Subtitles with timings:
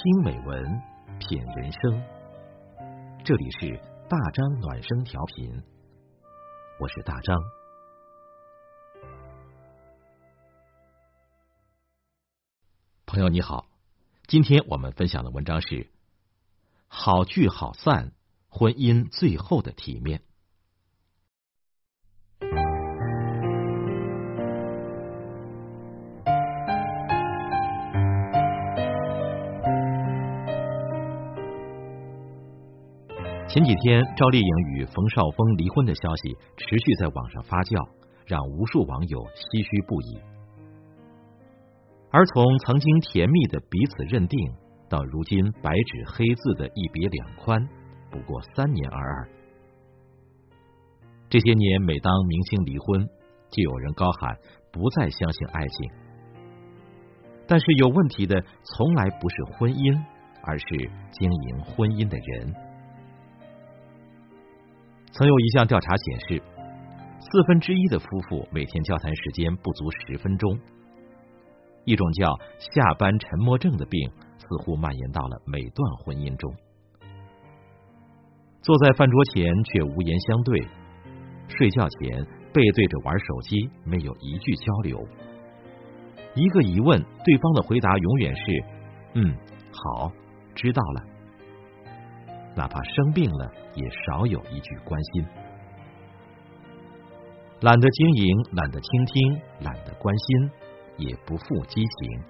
[0.00, 0.80] 听美文，
[1.18, 2.02] 品人生。
[3.24, 5.60] 这里是大张暖声调频，
[6.78, 7.36] 我是大张。
[13.06, 13.66] 朋友你好，
[14.28, 15.90] 今天我们分享的文章是：
[16.86, 18.12] 好聚好散，
[18.48, 20.22] 婚姻最后的体面。
[33.48, 37.80] 前几天，赵丽颖与冯绍峰离婚的消息持续在网上发酵，
[38.26, 40.20] 让无数网友唏嘘不已。
[42.10, 44.38] 而从曾经甜蜜的彼此认定，
[44.86, 47.66] 到如今白纸黑字的一别两宽，
[48.10, 49.32] 不过三年而已。
[51.30, 53.08] 这些年，每当明星离婚，
[53.48, 54.36] 就有人高喊
[54.70, 55.90] 不再相信爱情。
[57.46, 59.96] 但是有问题的从来不是婚姻，
[60.44, 60.66] 而是
[61.12, 62.67] 经营婚姻的人。
[65.18, 66.40] 曾有一项调查显示，
[67.18, 70.56] 四分之一的夫妇每天交谈时间不足十分钟。
[71.84, 74.08] 一种叫“下班沉默症”的病
[74.38, 76.54] 似乎蔓延到了每段婚姻中。
[78.62, 80.60] 坐在饭桌前却无言相对，
[81.48, 85.04] 睡觉前背对着玩手机，没有一句交流。
[86.36, 88.42] 一个疑问，对方的回答永远是
[89.18, 89.36] “嗯，
[89.72, 90.12] 好，
[90.54, 91.02] 知道了”。
[92.58, 95.24] 哪怕生病了，也少有一句关心。
[97.60, 100.50] 懒得经营，懒得倾听，懒得关心，
[100.96, 102.22] 也不负激情。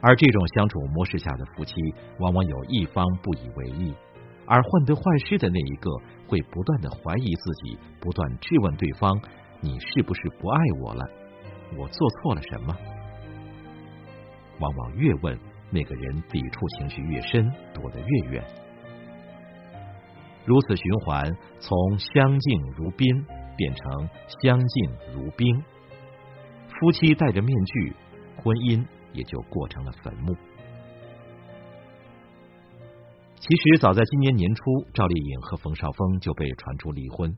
[0.00, 1.74] 而这种相处模式下的夫妻，
[2.20, 3.92] 往往有一方不以为意，
[4.46, 5.90] 而患得患失的那一个，
[6.28, 9.20] 会不断的怀疑自己，不断质问对方
[9.60, 11.04] ：“你是不是不爱我了？
[11.76, 12.76] 我做错了什么？”
[14.60, 15.36] 往往越问。
[15.74, 18.44] 那个人抵触情绪越深，躲得越远。
[20.44, 23.26] 如此循环，从相敬如宾
[23.56, 24.08] 变成
[24.40, 25.60] 相敬如冰。
[26.68, 27.92] 夫妻戴着面具，
[28.36, 30.36] 婚姻也就过成了坟墓。
[33.40, 34.62] 其实，早在今年年初，
[34.94, 37.36] 赵丽颖和冯绍峰就被传出离婚。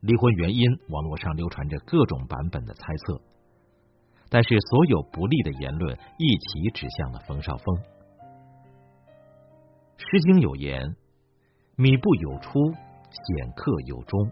[0.00, 3.22] 离婚原因，网络上流传着各种版本的猜测。
[4.32, 7.76] 但是，所有不利的言论一起指向了冯绍峰。
[9.98, 10.94] 《诗经》有言
[11.74, 14.30] ：“米不有出，显客有终。”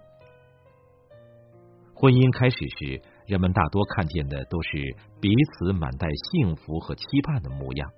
[1.94, 7.90] 婚姻开始时，人们大多看见的都是彼此满带幸福和期盼的模样；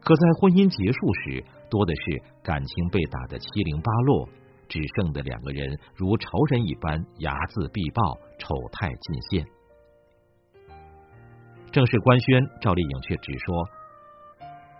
[0.00, 4.28] 可在婚姻结束时，多的是感情被打得七零八落，
[4.68, 9.55] 只剩的两个人如仇人一般，睚眦必报，丑态尽现。
[11.76, 13.68] 正式官宣，赵丽颖却只说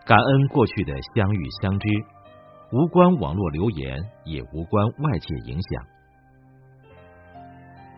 [0.06, 1.88] 感恩过去的相遇相知，
[2.72, 5.84] 无关网络留言，也无关外界影响。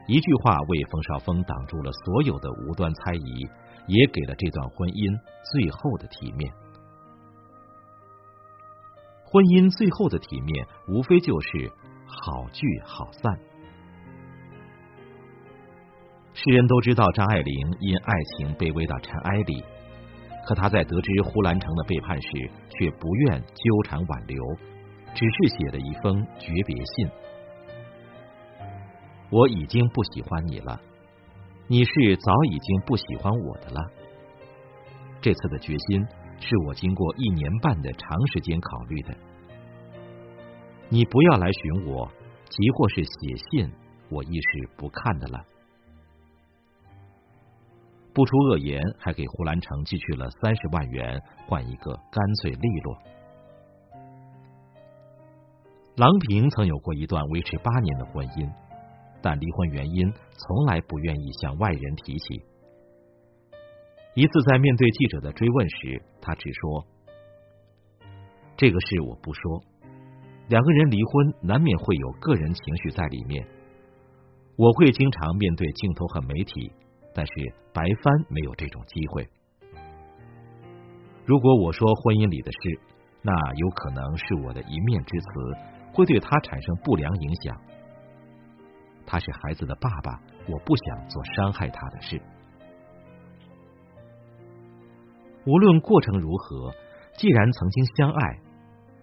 [0.09, 3.49] 一句话为冯绍峰挡住了所有的无端猜疑，
[3.87, 6.53] 也给了这段婚姻最后的体面。
[9.23, 11.71] 婚姻最后的体面，无非就是
[12.05, 13.39] 好聚好散。
[16.49, 19.63] 世人都知道张爱玲因爱情卑微到尘埃里，
[20.47, 22.29] 可她在得知胡兰成的背叛时，
[22.71, 24.43] 却不愿纠缠挽留，
[25.13, 27.11] 只是写了一封诀别信。
[29.29, 30.81] 我已经不喜欢你了，
[31.67, 33.85] 你是早已经不喜欢我的了。
[35.21, 36.07] 这次的决心
[36.41, 39.15] 是我经过一年半的长时间考虑的。
[40.89, 42.11] 你不要来寻我，
[42.49, 43.71] 即或是写信，
[44.09, 45.45] 我亦是不看的了。
[48.19, 52.99] 不出恶言，还给胡兰成寄去了三十万元，换一个干脆利落。
[55.95, 58.53] 郎平曾有过一段维持八年的婚姻，
[59.23, 62.43] 但离婚原因从来不愿意向外人提起。
[64.15, 66.85] 一次在面对记者的追问时，他只说
[68.59, 69.63] ：“这个事我不说。
[70.49, 73.47] 两个人离婚难免会有个人情绪在里面，
[74.57, 76.73] 我会经常面对镜头和媒体。”
[77.19, 77.33] 但是
[77.73, 79.29] 白帆没有这种机会。
[81.27, 82.81] 如果我说婚姻里的事，
[83.23, 85.27] 那有可能是我的一面之词，
[85.93, 87.61] 会对他产生不良影响。
[89.05, 92.23] 他是孩子的爸爸，我不想做伤害他的事。
[95.45, 96.71] 无论过程如何，
[97.17, 98.39] 既然曾经相爱，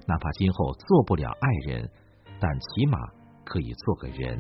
[0.08, 1.90] 哪怕今后做不了爱人，
[2.40, 2.98] 但起码
[3.44, 4.40] 可以做个人。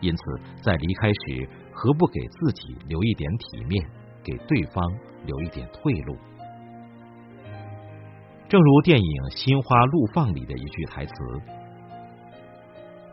[0.00, 0.22] 因此，
[0.60, 1.48] 在离开时。
[1.82, 3.82] 何不给自己留一点体面，
[4.22, 4.84] 给对方
[5.24, 6.14] 留一点退路。
[8.50, 11.14] 正如电影《心花怒放》里的一句台词：“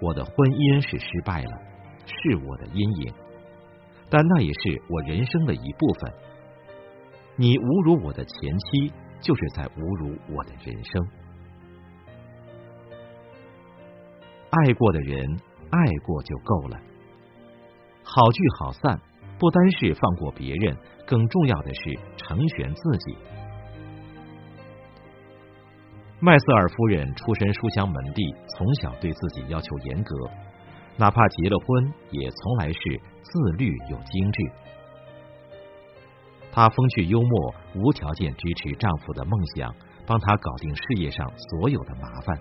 [0.03, 1.51] 我的婚姻是失败了，
[2.05, 3.13] 是我的阴影，
[4.09, 6.13] 但那也是我人生的一部分。
[7.37, 8.91] 你侮辱我的前妻，
[9.21, 11.07] 就是在侮辱我的人生。
[14.49, 16.77] 爱过的人，爱过就够了。
[18.09, 18.97] 好聚好散，
[19.37, 23.17] 不单是放过别人，更重要的是成全自己。”
[26.21, 28.23] 麦瑟尔夫人出身书香门第，
[28.55, 30.15] 从小对自己要求严格，
[30.95, 32.79] 哪怕结了婚，也从来是
[33.21, 34.51] 自律又精致。
[36.49, 39.75] 她风趣幽默，无条件支持丈夫的梦想，
[40.07, 42.39] 帮他搞定事业上所有的麻烦。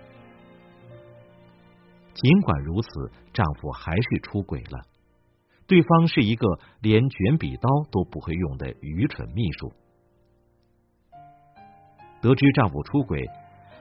[2.14, 2.88] 尽管如此，
[3.34, 4.95] 丈夫还是出轨了。
[5.66, 6.46] 对方是一个
[6.80, 9.72] 连卷笔刀都不会用的愚蠢秘书。
[12.20, 13.26] 得知丈夫出轨。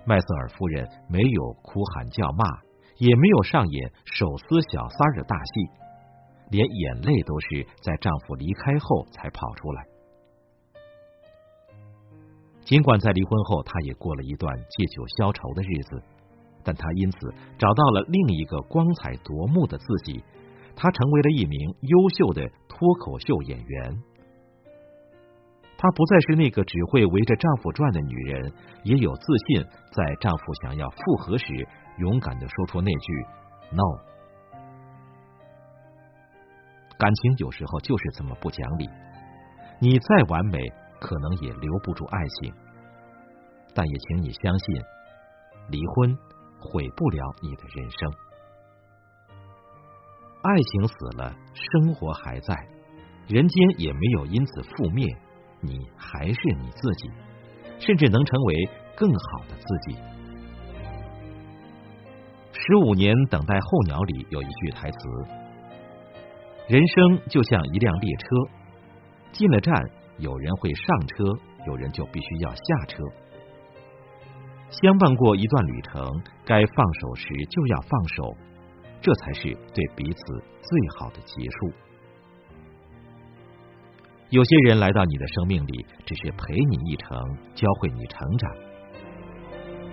[0.08, 2.46] 麦瑟尔夫人没有哭喊叫骂，
[3.00, 5.68] 也没有上演手撕小三儿的大戏，
[6.52, 9.84] 连眼泪都是在丈夫离开后才跑出来。
[12.66, 16.00] 尽管在离婚后，她也过了一段借酒消愁的日子，
[16.64, 20.24] 但她因此找到了另一个光彩夺目的自己，
[20.76, 24.04] 她成为了一名优秀的脱口秀演员。
[25.78, 31.46] 她不再是那个只会围着丈夫转的女人，也有自信，在丈夫想要复合时，
[31.98, 33.26] 勇敢的说出那句
[33.72, 34.00] “no”。
[36.98, 38.90] 感情有时候就是这么不讲理，
[39.80, 40.60] 你再完美，
[41.00, 42.54] 可能也留不住爱情。
[43.74, 44.76] 但也请你相信，
[45.70, 46.18] 离婚
[46.58, 48.25] 毁不了你的人生。
[50.48, 52.54] 爱情死了，生活还在，
[53.28, 55.04] 人间也没有因此覆灭。
[55.60, 57.10] 你还是你自己，
[57.80, 59.98] 甚至能成为更好的自己。
[62.54, 64.98] 十五年等待候鸟里有一句台词
[66.70, 68.26] ：“人生就像一辆列车，
[69.32, 69.74] 进了站，
[70.20, 71.26] 有人会上车，
[71.66, 72.98] 有人就必须要下车。
[74.70, 76.08] 相伴过一段旅程，
[76.46, 78.38] 该放手时就要放手，
[79.02, 81.72] 这才是对彼此最好的结束。”
[84.32, 87.16] 有些人来到你的生命里，只是陪你一程，
[87.54, 88.52] 教会你成长。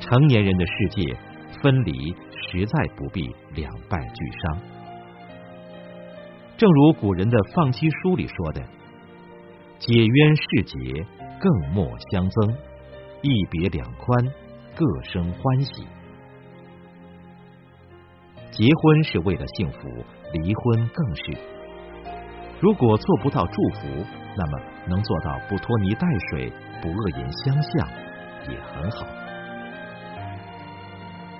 [0.01, 1.15] 成年人的世界，
[1.63, 4.59] 分离实在不必两败俱伤。
[6.57, 8.67] 正如古人的放弃书里说的
[9.79, 11.07] ：“解冤释结，
[11.39, 12.57] 更莫相增；
[13.21, 14.33] 一别两宽，
[14.75, 15.87] 各生欢喜。”
[18.53, 19.89] 结婚是为了幸福，
[20.35, 21.23] 离婚更是。
[22.61, 24.05] 如果做不到祝福，
[24.37, 26.53] 那么能做到不拖泥带水、
[26.83, 27.89] 不恶言相向，
[28.51, 29.07] 也很好。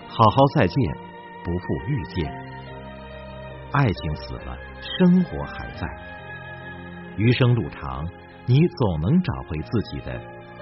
[0.09, 0.77] 好好再见，
[1.45, 2.33] 不负遇见。
[3.73, 5.87] 爱情死了，生活还在。
[7.19, 8.09] 余生路长，
[8.47, 10.19] 你总能找回自己的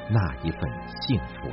[0.08, 0.68] 那一份
[1.00, 1.48] 幸福。